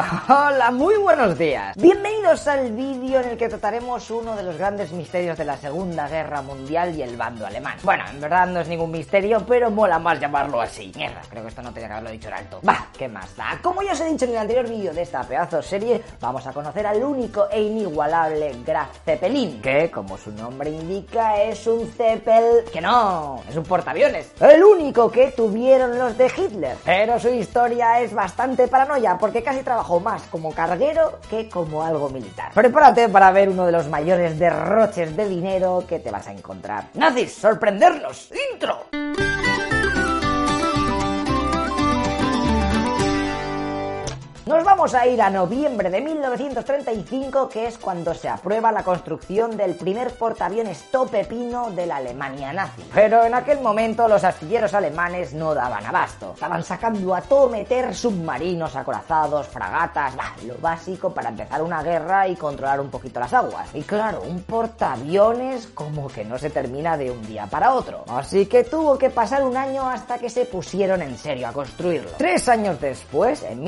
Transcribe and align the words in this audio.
Hola, 0.28 0.70
muy 0.70 0.96
buenos 0.96 1.36
días. 1.36 1.76
Bienvenidos 1.76 2.46
al 2.46 2.72
vídeo 2.72 3.20
en 3.20 3.30
el 3.30 3.36
que 3.36 3.48
trataremos 3.48 4.10
uno 4.10 4.36
de 4.36 4.42
los 4.42 4.56
grandes 4.56 4.92
misterios 4.92 5.36
de 5.36 5.44
la 5.44 5.56
Segunda 5.56 6.08
Guerra 6.08 6.42
Mundial 6.42 6.96
y 6.96 7.02
el 7.02 7.16
bando 7.16 7.46
alemán. 7.46 7.76
Bueno, 7.82 8.04
en 8.08 8.20
verdad 8.20 8.46
no 8.46 8.60
es 8.60 8.68
ningún 8.68 8.90
misterio, 8.90 9.44
pero 9.46 9.70
mola 9.70 9.98
más 9.98 10.20
llamarlo 10.20 10.60
así. 10.60 10.92
Mierda, 10.96 11.20
creo 11.28 11.42
que 11.42 11.48
esto 11.48 11.62
no 11.62 11.72
tenía 11.72 11.88
que 11.88 11.94
haberlo 11.94 12.10
dicho 12.10 12.28
en 12.28 12.34
alto. 12.34 12.60
Va, 12.66 12.86
¿qué 12.96 13.08
más 13.08 13.34
da? 13.36 13.58
Como 13.62 13.82
ya 13.82 13.92
os 13.92 14.00
he 14.00 14.08
dicho 14.08 14.24
en 14.24 14.30
el 14.32 14.38
anterior 14.38 14.68
vídeo 14.68 14.94
de 14.94 15.02
esta 15.02 15.22
pedazo 15.22 15.60
serie, 15.60 16.02
vamos 16.20 16.46
a 16.46 16.52
conocer 16.52 16.86
al 16.86 17.02
único 17.02 17.48
e 17.50 17.60
inigualable 17.60 18.54
Graf 18.64 19.04
Zeppelin, 19.04 19.60
que, 19.60 19.90
como 19.90 20.16
su 20.16 20.30
nombre 20.32 20.70
indica, 20.70 21.42
es 21.42 21.66
un 21.66 21.90
Zeppel... 21.90 22.64
que 22.72 22.80
no, 22.80 23.42
es 23.48 23.56
un 23.56 23.64
portaaviones. 23.64 24.32
El 24.40 24.62
único 24.62 25.10
que 25.10 25.32
tuvieron 25.32 25.98
los 25.98 26.16
de 26.16 26.26
Hitler. 26.34 26.76
Pero 26.84 27.18
su 27.18 27.28
historia 27.28 28.00
es 28.00 28.14
bastante 28.14 28.68
paranoia, 28.68 29.18
porque 29.18 29.42
casi 29.42 29.62
más 30.00 30.22
como 30.30 30.52
carguero 30.52 31.18
que 31.28 31.48
como 31.48 31.82
algo 31.82 32.10
militar. 32.10 32.52
Prepárate 32.54 33.08
para 33.08 33.30
ver 33.32 33.48
uno 33.48 33.66
de 33.66 33.72
los 33.72 33.88
mayores 33.88 34.38
derroches 34.38 35.16
de 35.16 35.28
dinero 35.28 35.84
que 35.88 35.98
te 35.98 36.10
vas 36.10 36.28
a 36.28 36.32
encontrar. 36.32 36.88
¡Nazis, 36.94 37.32
sorprendernos! 37.32 38.30
¡Intro! 38.52 39.29
Vamos 44.80 44.94
a 44.94 45.06
ir 45.06 45.20
a 45.20 45.28
noviembre 45.28 45.90
de 45.90 46.00
1935, 46.00 47.50
que 47.50 47.66
es 47.66 47.76
cuando 47.76 48.14
se 48.14 48.30
aprueba 48.30 48.72
la 48.72 48.82
construcción 48.82 49.54
del 49.54 49.74
primer 49.74 50.10
portaaviones 50.12 50.90
topepino 50.90 51.70
de 51.72 51.84
la 51.84 51.96
Alemania 51.96 52.50
nazi. 52.54 52.82
Pero 52.94 53.22
en 53.24 53.34
aquel 53.34 53.60
momento 53.60 54.08
los 54.08 54.24
astilleros 54.24 54.72
alemanes 54.72 55.34
no 55.34 55.52
daban 55.52 55.84
abasto. 55.84 56.32
Estaban 56.32 56.64
sacando 56.64 57.14
a 57.14 57.20
todo 57.20 57.50
meter 57.50 57.94
submarinos, 57.94 58.74
acorazados, 58.74 59.48
fragatas, 59.48 60.16
bah, 60.16 60.34
lo 60.46 60.56
básico 60.56 61.12
para 61.12 61.28
empezar 61.28 61.60
una 61.60 61.82
guerra 61.82 62.26
y 62.26 62.34
controlar 62.36 62.80
un 62.80 62.88
poquito 62.88 63.20
las 63.20 63.34
aguas. 63.34 63.68
Y 63.74 63.82
claro, 63.82 64.22
un 64.22 64.42
portaaviones 64.44 65.66
como 65.74 66.08
que 66.08 66.24
no 66.24 66.38
se 66.38 66.48
termina 66.48 66.96
de 66.96 67.10
un 67.10 67.20
día 67.26 67.46
para 67.46 67.74
otro. 67.74 68.04
Así 68.08 68.46
que 68.46 68.64
tuvo 68.64 68.96
que 68.96 69.10
pasar 69.10 69.42
un 69.42 69.58
año 69.58 69.86
hasta 69.86 70.16
que 70.16 70.30
se 70.30 70.46
pusieron 70.46 71.02
en 71.02 71.18
serio 71.18 71.48
a 71.48 71.52
construirlo. 71.52 72.12
Tres 72.16 72.48
años 72.48 72.80
después, 72.80 73.42
en 73.42 73.62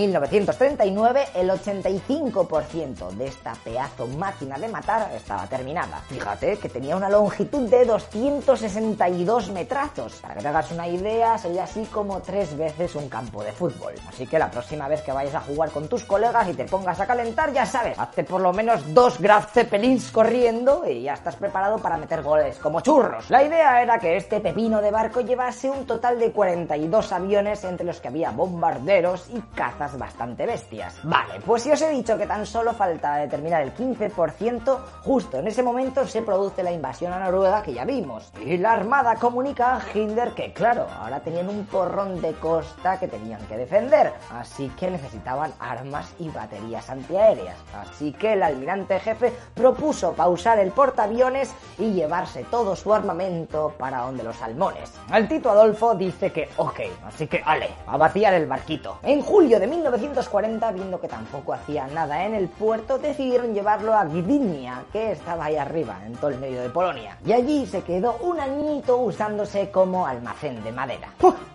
1935, 1.03 1.35
el 1.35 1.51
85% 1.51 3.11
de 3.11 3.27
esta 3.27 3.55
pedazo 3.65 4.07
máquina 4.07 4.57
de 4.57 4.69
matar 4.69 5.11
estaba 5.15 5.47
terminada. 5.49 5.99
Fíjate 6.09 6.59
que 6.59 6.69
tenía 6.69 6.97
una 6.97 7.09
longitud 7.09 7.69
de 7.69 7.85
262 7.85 9.51
metrazos. 9.51 10.15
Para 10.23 10.35
que 10.35 10.41
te 10.41 10.49
hagas 10.49 10.71
una 10.71 10.87
idea, 10.87 11.37
sería 11.39 11.65
así 11.65 11.85
como 11.87 12.21
tres 12.21 12.57
veces 12.57 12.95
un 12.95 13.09
campo 13.09 13.43
de 13.43 13.53
fútbol. 13.53 13.95
Así 14.09 14.27
que 14.27 14.39
la 14.39 14.51
próxima 14.51 14.87
vez 14.87 15.03
que 15.03 15.11
vayas 15.11 15.35
a 15.35 15.41
jugar 15.41 15.71
con 15.71 15.89
tus 15.89 16.05
colegas 16.05 16.49
y 16.49 16.55
te 16.55 16.65
pongas 16.67 17.01
a 17.01 17.07
calentar, 17.07 17.53
ya 17.53 17.67
sabes, 17.67 17.99
hazte 17.99 18.23
por 18.23 18.41
lo 18.41 18.53
menos 18.53 18.95
dos 18.95 19.19
Graf 19.21 19.53
Zeppelins 19.53 20.13
corriendo 20.13 20.85
y 20.89 21.03
ya 21.03 21.15
estás 21.15 21.35
preparado 21.37 21.79
para 21.79 21.97
meter 21.97 22.23
goles 22.23 22.59
como 22.59 22.81
churros. 22.81 23.29
La 23.29 23.43
idea 23.43 23.83
era 23.83 23.99
que 23.99 24.17
este 24.17 24.41
pepino 24.41 24.81
de 24.81 24.93
barco 24.93 25.21
llevase 25.21 25.69
un 25.69 25.85
total 25.85 26.21
de 26.21 26.31
42 26.31 27.13
aviones 27.13 27.65
entre 27.65 27.87
los 27.87 28.01
que 28.01 28.09
había 28.09 28.31
bombarderos 28.31 29.29
y 29.31 29.41
cazas 29.55 29.99
bastante 29.99 30.47
bestias. 30.47 30.92
Vale, 31.03 31.41
pues 31.45 31.63
si 31.63 31.71
os 31.71 31.83
he 31.83 31.91
dicho 31.91 32.17
que 32.17 32.27
tan 32.27 32.47
solo 32.47 32.73
falta 32.73 33.17
determinar 33.17 33.63
el 33.63 33.75
15%, 33.75 34.79
justo 35.03 35.39
en 35.39 35.47
ese 35.47 35.63
momento 35.63 36.07
se 36.07 36.23
produce 36.23 36.63
la 36.63 36.73
invasión 36.73 37.13
a 37.13 37.19
Noruega 37.19 37.63
que 37.63 37.73
ya 37.73 37.85
vimos. 37.85 38.33
Y 38.45 38.57
la 38.59 38.73
Armada 38.73 39.17
comunica 39.17 39.77
a 39.77 39.83
Hitler 39.93 40.31
que, 40.33 40.53
claro, 40.53 40.87
ahora 41.01 41.21
tenían 41.21 41.49
un 41.49 41.67
porrón 41.67 42.21
de 42.21 42.33
costa 42.35 42.99
que 42.99 43.09
tenían 43.09 43.41
que 43.47 43.57
defender, 43.57 44.13
así 44.31 44.69
que 44.79 44.91
necesitaban 44.91 45.53
armas 45.59 46.13
y 46.19 46.29
baterías 46.29 46.89
antiaéreas. 46.89 47.57
Así 47.75 48.13
que 48.13 48.35
el 48.35 48.43
almirante 48.43 48.99
jefe 49.01 49.33
propuso 49.55 50.13
pausar 50.13 50.59
el 50.59 50.71
portaaviones 50.71 51.55
y 51.79 51.93
llevarse 51.93 52.45
todo 52.45 52.77
su 52.77 52.93
armamento 52.93 53.75
para 53.79 54.03
donde 54.03 54.23
los 54.23 54.37
salmones. 54.37 54.93
El 55.13 55.29
Tito 55.29 55.51
Adolfo 55.51 55.95
dice 55.95 56.33
que 56.33 56.49
ok, 56.57 56.81
así 57.07 57.27
que 57.27 57.43
ale, 57.45 57.71
a 57.87 57.97
vaciar 57.97 58.35
el 58.35 58.47
barquito. 58.47 58.99
En 59.03 59.21
julio 59.23 59.59
de 59.59 59.67
1940 59.67 60.73
viendo 60.83 61.01
que 61.01 61.07
tampoco 61.07 61.53
hacía 61.53 61.87
nada 61.87 62.25
en 62.25 62.35
el 62.35 62.49
puerto, 62.49 62.99
decidieron 62.99 63.55
llevarlo 63.55 63.95
a 63.95 64.05
Gdynia, 64.05 64.83
que 64.93 65.13
estaba 65.13 65.45
ahí 65.45 65.57
arriba, 65.57 66.01
en 66.05 66.15
todo 66.15 66.31
el 66.31 66.39
medio 66.39 66.61
de 66.61 66.71
Polonia. 66.71 67.17
Y 67.25 67.33
allí 67.33 67.67
se 67.67 67.83
quedó 67.83 68.17
un 68.23 68.41
añito 68.41 68.99
usándose 68.99 69.71
como 69.71 70.05
almacén 70.05 70.63
de 70.65 70.73
madera. 70.73 71.09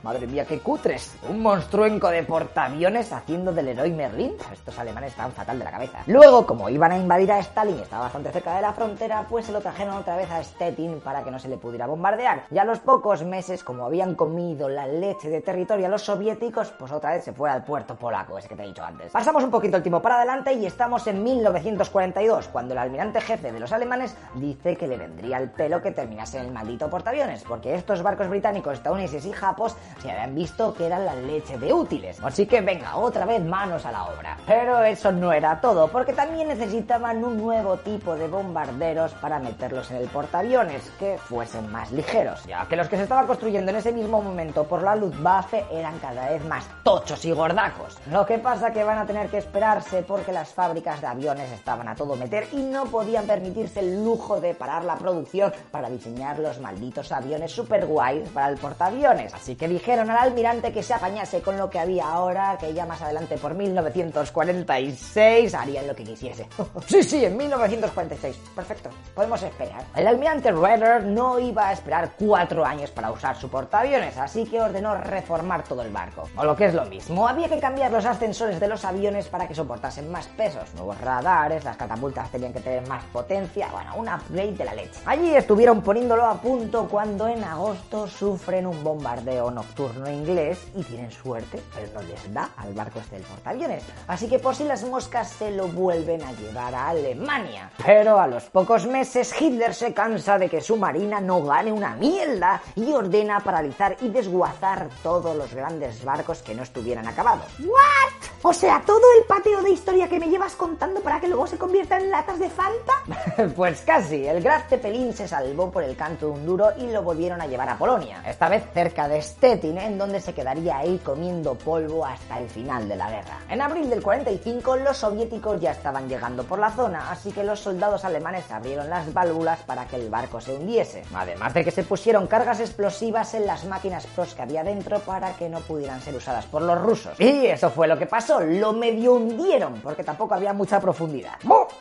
Madre 0.04 0.28
mía, 0.28 0.46
qué 0.46 0.60
cutres. 0.60 1.18
Un 1.30 1.42
monstruenco 1.42 2.10
de 2.10 2.24
portaaviones 2.24 3.12
haciendo 3.12 3.52
del 3.52 3.68
héroe 3.68 3.90
Merlin. 3.90 4.34
Estos 4.54 4.80
alemanes 4.80 5.12
estaban 5.12 5.34
fatal 5.34 5.60
de 5.60 5.66
la 5.66 5.72
cabeza. 5.72 6.00
Luego, 6.08 6.46
como 6.46 6.70
iban 6.70 6.94
a 6.94 6.98
invadir 6.98 7.32
a 7.34 7.40
Stalin 7.40 7.78
y 7.78 7.82
estaba 7.82 8.04
bastante 8.04 8.32
cerca 8.32 8.56
de 8.56 8.62
la 8.62 8.72
frontera, 8.72 9.26
pues 9.30 9.48
se 9.48 9.52
lo 9.52 9.60
trajeron 9.60 9.98
otra 9.98 10.16
vez 10.16 10.32
a 10.32 10.42
Stettin 10.42 11.02
para 11.02 11.24
que 11.24 11.32
no 11.32 11.40
se 11.40 11.50
le 11.50 11.58
pudiera 11.58 11.88
bombardear. 11.88 12.44
Y 12.50 12.58
a 12.58 12.64
los 12.64 12.80
pocos 12.80 13.26
meses, 13.26 13.64
como 13.64 13.86
habían 13.86 14.16
comido 14.16 14.70
la 14.70 14.88
leche 14.88 15.30
de 15.30 15.42
territorio 15.42 15.88
a 15.88 15.90
los 15.90 16.04
soviéticos, 16.04 16.72
pues 16.80 16.94
otra 16.94 17.12
vez 17.12 17.26
se 17.26 17.34
fue 17.34 17.50
al 17.50 17.66
puerto 17.66 17.96
polaco, 17.96 18.38
ese 18.38 18.48
que 18.48 18.56
te 18.56 18.64
he 18.64 18.68
dicho 18.68 18.86
antes. 18.86 19.12
Pasamos 19.18 19.44
un 19.44 19.50
poquito 19.50 19.78
el 19.78 19.82
tiempo 19.82 20.00
para 20.00 20.18
adelante 20.18 20.54
y 20.54 20.68
estamos 20.68 21.08
en 21.08 21.24
1942, 21.24 22.50
cuando 22.50 22.76
el 22.76 22.78
almirante 22.78 23.20
jefe 23.20 23.52
de 23.52 23.60
los 23.60 23.72
alemanes 23.72 24.16
dice 24.36 24.76
que 24.76 24.88
le 24.88 24.96
vendría 24.96 25.40
el 25.40 25.50
pelo 25.50 25.82
que 25.82 25.90
terminase 25.90 26.38
en 26.38 26.46
el 26.46 26.52
maldito 26.52 26.88
portaaviones, 26.88 27.42
porque 27.42 27.74
estos 27.74 28.04
barcos 28.04 28.30
británicos, 28.30 28.76
estadounidenses 28.76 29.26
y 29.26 29.32
japos 29.32 29.76
se 30.04 30.12
habían 30.12 30.36
visto 30.36 30.72
que 30.76 30.86
eran 30.86 31.04
la 31.04 31.16
leche 31.16 31.58
de 31.58 31.74
útiles. 31.74 32.20
Así 32.24 32.46
que 32.46 32.62
venga, 32.62 32.96
otra 32.96 33.26
vez 33.26 33.44
manos 33.44 33.88
a 33.88 33.92
la 33.92 34.04
obra. 34.04 34.38
Pero 34.46 34.84
eso 34.84 35.12
no 35.12 35.34
era 35.34 35.60
todo, 35.62 35.88
porque 35.88 36.14
también 36.14 36.50
necesitaban 36.50 37.24
un 37.24 37.38
nuevo 37.38 37.78
tipo 37.78 38.16
de 38.16 38.28
bombarderos 38.28 39.14
para 39.14 39.40
meterlos 39.40 39.90
en 39.90 39.98
el 39.98 40.10
portaaviones, 40.10 40.92
que 41.00 41.18
fuesen 41.18 41.72
más 41.72 41.92
ligeros, 41.92 42.46
ya 42.46 42.68
que 42.68 42.76
los 42.76 42.88
que 42.88 42.98
se 42.98 43.04
estaban 43.04 43.26
construyendo 43.26 43.72
en 43.72 43.78
ese 43.78 43.92
mismo 43.92 44.22
momento 44.22 44.66
por 44.66 44.84
la 44.84 44.96
Luftwaffe 44.96 45.66
eran 45.72 45.98
cada 45.98 46.30
vez 46.30 46.46
más 46.46 46.68
tochos 46.84 47.26
y 47.26 47.32
gordacos. 47.32 47.98
Lo 48.12 48.24
que 48.24 48.38
pasa 48.38 48.72
que 48.72 48.84
van 48.84 49.00
a 49.00 49.07
tener 49.08 49.30
que 49.30 49.38
esperarse 49.38 50.04
porque 50.04 50.32
las 50.32 50.54
fábricas 50.54 51.02
de 51.02 51.08
aviones 51.08 51.52
estaban 51.52 51.88
a 51.88 51.96
todo 51.96 52.16
meter 52.16 52.48
y 52.52 52.58
no 52.58 52.86
podían 52.86 53.26
permitirse 53.26 53.80
el 53.80 54.04
lujo 54.04 54.40
de 54.40 54.54
parar 54.54 54.84
la 54.84 54.98
producción 54.98 55.52
para 55.72 55.90
diseñar 55.90 56.38
los 56.40 56.60
malditos 56.60 57.12
aviones 57.12 57.52
super 57.52 57.86
guays 57.86 58.30
para 58.30 58.50
el 58.50 58.58
portaaviones. 58.58 59.34
Así 59.34 59.56
que 59.56 59.68
dijeron 59.68 60.12
al 60.12 60.18
almirante 60.18 60.72
que 60.72 60.84
se 60.84 60.94
apañase 60.94 61.42
con 61.42 61.58
lo 61.58 61.70
que 61.70 61.80
había 61.80 62.08
ahora, 62.08 62.58
que 62.60 62.74
ya 62.74 62.86
más 62.86 63.02
adelante 63.02 63.38
por 63.38 63.54
1946 63.56 65.54
harían 65.54 65.88
lo 65.88 65.96
que 65.96 66.04
quisiese. 66.04 66.48
sí, 66.86 67.02
sí, 67.02 67.26
en 67.26 67.38
1946. 67.38 68.38
Perfecto, 68.56 68.90
podemos 69.16 69.42
esperar. 69.42 69.86
El 69.96 70.08
almirante 70.08 70.52
Redder 70.52 71.06
no 71.06 71.40
iba 71.40 71.70
a 71.70 71.74
esperar 71.74 72.12
cuatro 72.20 72.66
años 72.66 72.92
para 72.92 73.12
usar 73.12 73.38
su 73.38 73.50
portaaviones, 73.50 74.18
así 74.18 74.46
que 74.46 74.60
ordenó 74.60 74.96
reformar 74.96 75.64
todo 75.64 75.82
el 75.82 75.92
barco. 75.92 76.24
O 76.36 76.44
lo 76.44 76.56
que 76.56 76.66
es 76.66 76.74
lo 76.74 76.86
mismo, 76.86 77.28
había 77.28 77.48
que 77.48 77.60
cambiar 77.60 77.92
los 77.92 78.06
ascensores 78.06 78.60
de 78.60 78.68
los 78.68 78.84
aviones 78.84 78.97
para 79.30 79.48
que 79.48 79.54
soportasen 79.54 80.12
más 80.12 80.26
pesos, 80.28 80.74
nuevos 80.74 81.00
radares, 81.00 81.64
las 81.64 81.78
catapultas 81.78 82.32
tenían 82.32 82.52
que 82.52 82.62
tener 82.62 82.88
más 82.88 83.04
potencia, 83.06 83.68
bueno, 83.72 83.96
un 83.96 84.10
upgrade 84.10 84.54
de 84.54 84.66
la 84.66 84.74
leche. 84.74 85.00
Allí 85.06 85.36
estuvieron 85.36 85.84
poniéndolo 85.84 86.26
a 86.26 86.42
punto 86.42 86.88
cuando 86.90 87.28
en 87.28 87.44
agosto 87.44 88.08
sufren 88.08 88.66
un 88.66 88.84
bombardeo 88.84 89.52
nocturno 89.52 90.10
inglés 90.10 90.68
y 90.76 90.84
tienen 90.84 91.12
suerte, 91.12 91.62
pero 91.76 91.94
no 91.94 92.02
les 92.02 92.34
da 92.34 92.50
al 92.58 92.74
barco 92.74 93.00
este 93.00 93.18
del 93.18 93.26
portaaviones. 93.26 93.84
Así 94.08 94.28
que 94.28 94.40
por 94.40 94.56
si 94.56 94.64
las 94.64 94.84
moscas 94.84 95.30
se 95.30 95.52
lo 95.52 95.68
vuelven 95.68 96.24
a 96.24 96.32
llevar 96.32 96.74
a 96.74 96.90
Alemania. 96.90 97.70
Pero 97.86 98.20
a 98.20 98.26
los 98.26 98.46
pocos 98.46 98.88
meses 98.88 99.32
Hitler 99.40 99.76
se 99.76 99.94
cansa 99.94 100.40
de 100.40 100.50
que 100.50 100.60
su 100.60 100.76
marina 100.76 101.22
no 101.22 101.44
gane 101.44 101.72
una 101.72 101.96
mierda 101.96 102.64
y 102.76 102.92
ordena 102.94 103.42
paralizar 103.42 103.96
y 104.02 104.10
desguazar 104.10 104.90
todos 105.04 105.36
los 105.36 105.54
grandes 105.54 106.04
barcos 106.04 106.42
que 106.42 106.56
no 106.56 106.64
estuvieran 106.64 107.08
acabados. 107.08 107.46
¿What? 107.60 108.28
O 108.44 108.54
sea, 108.54 108.82
todo 108.88 109.02
el 109.20 109.26
pateo 109.26 109.62
de 109.62 109.72
historia 109.72 110.08
que 110.08 110.18
me 110.18 110.30
llevas 110.30 110.56
contando 110.56 111.02
para 111.02 111.20
que 111.20 111.28
luego 111.28 111.46
se 111.46 111.58
convierta 111.58 111.98
en 111.98 112.10
latas 112.10 112.40
de 112.40 112.50
Fanta. 112.50 113.52
pues 113.56 113.82
casi, 113.82 114.26
el 114.26 114.42
Graf 114.42 114.70
Zeppelin 114.70 115.14
se 115.14 115.28
salvó 115.28 115.70
por 115.70 115.84
el 115.84 115.98
canto 115.98 116.28
de 116.28 116.32
un 116.32 116.46
duro 116.46 116.70
y 116.78 116.90
lo 116.90 117.04
volvieron 117.04 117.42
a 117.42 117.48
llevar 117.48 117.68
a 117.68 117.78
Polonia, 117.78 118.24
esta 118.26 118.48
vez 118.48 118.64
cerca 118.74 119.10
de 119.10 119.22
Stettin, 119.22 119.78
en 119.78 119.98
donde 119.98 120.22
se 120.22 120.34
quedaría 120.34 120.78
ahí 120.78 121.02
comiendo 121.04 121.56
polvo 121.56 122.06
hasta 122.06 122.40
el 122.40 122.50
final 122.50 122.88
de 122.88 122.96
la 122.96 123.10
guerra. 123.10 123.40
En 123.50 123.62
abril 123.62 123.90
del 123.90 124.02
45 124.02 124.78
los 124.78 124.96
soviéticos 124.96 125.60
ya 125.60 125.72
estaban 125.72 126.08
llegando 126.08 126.46
por 126.46 126.58
la 126.58 126.72
zona, 126.72 127.12
así 127.12 127.34
que 127.34 127.44
los 127.44 127.60
soldados 127.60 128.06
alemanes 128.06 128.50
abrieron 128.50 128.90
las 128.90 129.12
válvulas 129.14 129.60
para 129.64 129.86
que 129.86 129.98
el 129.98 130.10
barco 130.10 130.40
se 130.40 130.54
hundiese, 130.54 131.04
además 131.14 131.54
de 131.54 131.66
que 131.66 131.72
se 131.72 131.84
pusieron 131.84 132.26
cargas 132.28 132.62
explosivas 132.62 133.34
en 133.34 133.48
las 133.48 133.66
máquinas 133.66 134.08
pros 134.08 134.34
que 134.34 134.44
había 134.44 134.64
dentro 134.64 135.00
para 135.00 135.34
que 135.34 135.50
no 135.50 135.60
pudieran 135.60 136.00
ser 136.02 136.16
usadas 136.16 136.46
por 136.46 136.62
los 136.62 136.82
rusos. 136.82 137.20
Y 137.20 137.48
eso 137.48 137.70
fue 137.70 137.90
lo 137.90 137.98
que 137.98 138.06
pasó, 138.06 138.40
medio 138.78 139.14
hundieron, 139.14 139.82
porque 139.82 140.04
tampoco 140.04 140.36
había 140.36 140.54
mucha 140.54 140.80
profundidad. 140.80 141.34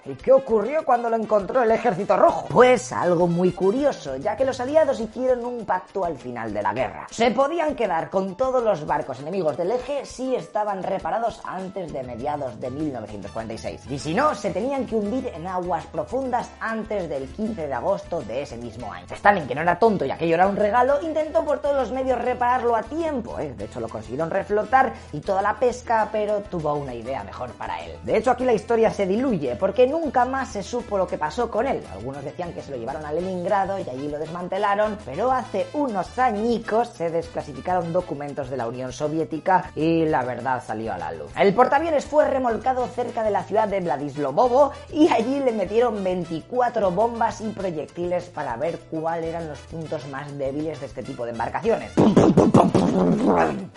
¿Y 0.04 0.14
qué 0.14 0.32
ocurrió 0.32 0.84
cuando 0.84 1.10
lo 1.10 1.16
encontró 1.16 1.62
el 1.62 1.70
ejército 1.70 2.16
rojo? 2.16 2.46
Pues 2.48 2.92
algo 2.92 3.26
muy 3.26 3.52
curioso, 3.52 4.16
ya 4.16 4.36
que 4.36 4.44
los 4.44 4.60
aliados 4.60 5.00
hicieron 5.00 5.44
un 5.44 5.64
pacto 5.64 6.04
al 6.04 6.16
final 6.16 6.52
de 6.54 6.62
la 6.62 6.72
guerra. 6.72 7.06
Se 7.10 7.30
podían 7.30 7.74
quedar 7.74 8.08
con 8.08 8.36
todos 8.36 8.62
los 8.62 8.86
barcos 8.86 9.20
enemigos 9.20 9.56
del 9.56 9.72
eje 9.72 10.04
si 10.04 10.34
estaban 10.34 10.82
reparados 10.82 11.40
antes 11.44 11.92
de 11.92 12.02
mediados 12.02 12.60
de 12.60 12.70
1946. 12.70 13.86
Y 13.90 13.98
si 13.98 14.14
no, 14.14 14.34
se 14.34 14.50
tenían 14.50 14.86
que 14.86 14.94
hundir 14.94 15.26
en 15.34 15.46
aguas 15.46 15.86
profundas 15.86 16.50
antes 16.60 17.08
del 17.08 17.26
15 17.28 17.66
de 17.66 17.74
agosto 17.74 18.20
de 18.22 18.42
ese 18.42 18.56
mismo 18.56 18.92
año. 18.92 19.06
Stalin, 19.10 19.46
que 19.46 19.54
no 19.54 19.62
era 19.62 19.78
tonto 19.78 20.04
y 20.04 20.10
aquello 20.10 20.34
era 20.34 20.46
un 20.46 20.56
regalo, 20.56 21.00
intentó 21.02 21.44
por 21.44 21.58
todos 21.58 21.76
los 21.76 21.90
medios 21.90 22.20
repararlo 22.20 22.76
a 22.76 22.82
tiempo. 22.82 23.38
¿eh? 23.38 23.54
De 23.56 23.64
hecho, 23.64 23.80
lo 23.80 23.88
consiguieron 23.88 24.30
reflotar 24.30 24.92
y 25.12 25.20
toda 25.20 25.42
la 25.42 25.54
pesca, 25.58 26.08
pero 26.12 26.40
tuvo 26.42 26.70
una 26.76 26.94
idea 26.94 27.24
mejor 27.24 27.50
para 27.52 27.82
él. 27.84 27.92
De 28.04 28.16
hecho, 28.16 28.30
aquí 28.30 28.44
la 28.44 28.52
historia 28.52 28.90
se 28.90 29.06
diluye, 29.06 29.56
porque 29.56 29.86
nunca 29.86 30.24
más 30.24 30.48
se 30.50 30.62
supo 30.62 30.98
lo 30.98 31.06
que 31.06 31.18
pasó 31.18 31.50
con 31.50 31.66
él. 31.66 31.82
Algunos 31.92 32.24
decían 32.24 32.52
que 32.52 32.62
se 32.62 32.70
lo 32.70 32.76
llevaron 32.76 33.04
a 33.04 33.12
Leningrado 33.12 33.78
y 33.78 33.88
allí 33.88 34.08
lo 34.08 34.18
desmantelaron, 34.18 34.98
pero 35.04 35.32
hace 35.32 35.66
unos 35.72 36.18
añicos 36.18 36.88
se 36.88 37.10
desclasificaron 37.10 37.92
documentos 37.92 38.50
de 38.50 38.56
la 38.56 38.66
Unión 38.66 38.92
Soviética 38.92 39.70
y 39.74 40.04
la 40.04 40.24
verdad 40.24 40.62
salió 40.64 40.92
a 40.92 40.98
la 40.98 41.12
luz. 41.12 41.30
El 41.38 41.54
portaaviones 41.54 42.04
fue 42.04 42.28
remolcado 42.28 42.86
cerca 42.88 43.22
de 43.22 43.30
la 43.30 43.42
ciudad 43.44 43.68
de 43.68 43.80
Vladislovovo 43.80 44.72
y 44.92 45.08
allí 45.12 45.40
le 45.40 45.52
metieron 45.52 46.02
24 46.02 46.90
bombas 46.90 47.40
y 47.40 47.48
proyectiles 47.48 48.24
para 48.26 48.56
ver 48.56 48.78
cuáles 48.90 49.26
eran 49.26 49.48
los 49.48 49.58
puntos 49.60 50.06
más 50.08 50.36
débiles 50.36 50.80
de 50.80 50.86
este 50.86 51.02
tipo 51.02 51.24
de 51.24 51.32
embarcaciones. 51.32 51.92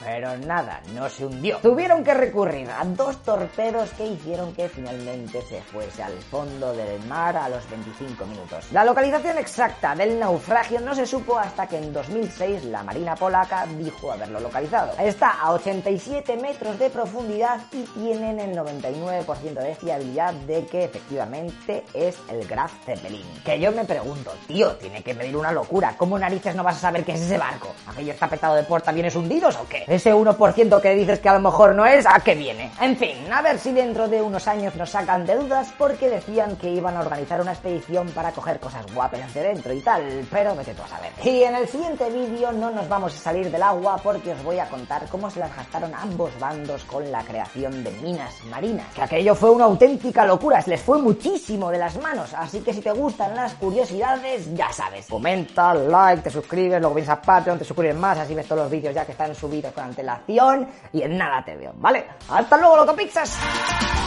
Pero 0.04 0.38
nada, 0.38 0.82
no 0.94 1.10
se 1.10 1.26
hundió. 1.26 1.58
Tuvieron 1.58 2.04
que 2.04 2.14
recurrir 2.14 2.70
a 2.70 2.84
dos 2.96 3.18
torpedos 3.24 3.90
que 3.92 4.08
hicieron 4.08 4.54
que 4.54 4.70
finalmente 4.70 5.42
se 5.42 5.62
fuese 5.62 6.04
al 6.04 6.18
fondo 6.32 6.74
del 6.74 7.02
mar 7.06 7.38
a 7.38 7.50
los 7.50 7.70
25 7.70 8.26
minutos. 8.26 8.72
La 8.72 8.84
localización 8.84 9.38
exacta 9.38 9.96
del 9.96 10.20
naufragio 10.20 10.80
no 10.80 10.96
se 10.96 11.06
supo 11.06 11.38
hasta 11.38 11.68
que 11.68 11.78
en 11.78 11.94
2006 11.94 12.66
la 12.66 12.84
Marina 12.84 13.16
polaca 13.16 13.66
dijo 13.78 14.12
haberlo 14.12 14.40
localizado. 14.40 14.94
Está 15.00 15.32
a 15.42 15.52
87 15.54 16.38
metros 16.38 16.78
de 16.80 16.90
profundidad 16.90 17.60
y 17.72 17.84
tienen 18.00 18.40
el 18.40 18.58
99% 18.58 19.54
de 19.54 19.76
fiabilidad 19.76 20.34
de 20.34 20.66
que 20.66 20.86
efectivamente 20.86 21.84
es 21.94 22.18
el 22.30 22.48
Graf 22.48 22.72
Zeppelin. 22.86 23.26
Que 23.44 23.60
yo 23.60 23.72
me 23.72 23.86
pregunto, 23.86 24.32
tío, 24.48 24.72
tiene 24.74 25.04
que 25.04 25.14
medir 25.14 25.36
una 25.36 25.52
locura. 25.52 25.96
¿Cómo 25.98 26.18
narices 26.18 26.56
no 26.56 26.64
vas 26.64 26.78
a 26.78 26.80
saber 26.80 27.04
qué 27.04 27.14
es 27.14 27.22
ese 27.22 27.38
barco? 27.38 27.74
¿Aquello 27.88 28.14
está 28.14 28.28
petado 28.28 28.56
de 28.56 28.64
portaaviones 28.64 29.16
hundidos 29.16 29.56
o 29.58 29.68
qué? 29.68 29.84
Ese 29.88 30.14
1% 30.14 30.82
que 30.82 30.96
dices 30.96 31.20
que 31.20 31.30
a 31.30 31.34
lo 31.34 31.40
mejor 31.40 31.76
no 31.76 31.86
es, 31.86 32.06
¿a 32.06 32.20
qué 32.20 32.36
viene? 32.36 32.72
En 32.82 32.96
fin, 32.96 33.30
a 33.30 33.42
ver 33.42 33.60
si 33.60 33.74
dentro 33.74 34.08
de 34.08 34.22
unos 34.22 34.48
años 34.48 34.74
nos 34.78 34.92
sacan 34.92 35.26
de 35.26 35.36
dudas 35.36 35.74
porque 35.78 36.10
decían 36.10 36.56
que 36.56 36.70
iban 36.70 36.96
a 36.96 37.02
organizar 37.02 37.42
una 37.42 37.52
expedición 37.52 38.08
para 38.12 38.32
coger 38.32 38.58
cosas 38.62 38.86
guapas 38.94 39.34
de 39.34 39.42
dentro 39.42 39.74
y 39.74 39.82
tal, 39.82 40.26
pero 40.32 40.56
vete 40.56 40.74
tú 40.74 40.84
a 40.84 40.88
saber. 40.88 41.12
Y 41.22 41.44
en 41.44 41.56
el 41.56 41.68
siguiente 41.68 42.10
vídeo 42.10 42.54
no 42.54 42.72
nos 42.72 42.88
vamos 42.88 43.14
a 43.14 43.18
salir 43.18 43.52
del 43.52 43.64
agua 43.64 43.98
porque 44.02 44.32
os 44.32 44.42
voy 44.44 44.60
a 44.60 44.70
contar 44.70 45.08
cómo 45.10 45.30
se 45.30 45.42
las 45.42 45.54
gastaron 45.54 45.94
ambos 45.94 46.32
bandos 46.40 46.86
con 46.86 47.12
la 47.12 47.22
creación 47.24 47.84
de 47.84 47.92
minas 48.02 48.34
marinas. 48.46 48.88
Que 48.96 49.02
aquello 49.02 49.36
fue 49.36 49.50
una 49.50 49.66
auténtica 49.66 50.26
locura, 50.26 50.64
les 50.66 50.82
fue 50.82 51.02
muchísimo 51.02 51.70
de 51.72 51.80
las 51.80 52.02
manos, 52.02 52.34
así 52.34 52.62
que 52.62 52.74
si 52.74 52.80
te 52.80 52.94
gustan 52.94 53.36
las 53.36 53.56
curiosidades, 53.56 54.56
ya 54.56 54.72
sabes. 54.72 55.08
Comenta, 55.08 55.74
like, 55.74 56.24
te 56.24 56.30
suscribes, 56.30 56.80
luego 56.80 56.96
vienes 56.96 57.10
a 57.10 57.22
Patreon, 57.22 57.60
te 57.60 57.66
suscribes 57.66 57.98
más, 57.98 58.20
así 58.20 58.34
ves 58.34 58.48
todos 58.48 58.62
los 58.62 58.72
vídeos 58.72 58.96
ya 58.96 59.06
que 59.06 59.12
están 59.12 59.36
subidos 59.36 59.74
con 59.74 59.84
antelación 59.84 60.66
y 60.94 61.02
en 61.02 61.18
nada 61.18 61.44
te 61.44 61.58
veo, 61.58 61.74
¿vale? 61.76 62.06
¡Hasta 62.30 62.58
luego, 62.70 62.86
loco 62.86 62.96
pizzas! 62.96 63.99